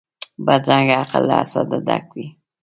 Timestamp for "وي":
2.15-2.27